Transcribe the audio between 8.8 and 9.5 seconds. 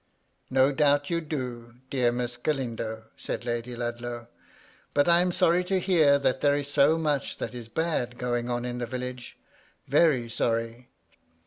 village,—